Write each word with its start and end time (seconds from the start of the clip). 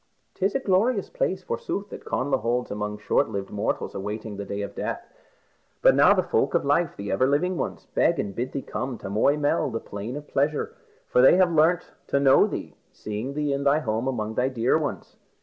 "'Tis 0.33 0.55
a 0.55 0.59
glorious 0.59 1.11
place, 1.11 1.43
forsooth, 1.43 1.89
that 1.89 2.03
Connla 2.05 2.39
holds 2.39 2.71
among 2.71 2.97
short 2.97 3.29
lived 3.29 3.51
mortals 3.51 3.93
awaiting 3.93 4.35
the 4.35 4.45
day 4.45 4.63
of 4.63 4.73
death. 4.73 5.05
But 5.83 5.93
now 5.93 6.11
the 6.15 6.23
folk 6.23 6.55
of 6.55 6.65
life, 6.65 6.95
the 6.97 7.11
ever 7.11 7.27
living 7.27 7.55
ones, 7.55 7.85
beg 7.93 8.17
and 8.17 8.33
bid 8.33 8.51
thee 8.53 8.63
come 8.63 8.97
to 8.97 9.11
Moy 9.11 9.37
Mell, 9.37 9.69
the 9.69 9.79
Plain 9.79 10.15
of 10.15 10.27
Pleasure, 10.27 10.73
for 11.07 11.21
they 11.21 11.35
have 11.35 11.51
learnt 11.53 11.91
to 12.07 12.19
know 12.19 12.47
thee, 12.47 12.73
seeing 12.91 13.35
thee 13.35 13.53
in 13.53 13.63
thy 13.63 13.77
home 13.77 14.07
among 14.07 14.33
thy 14.33 14.49
dear 14.49 14.75
ones." 14.75 15.17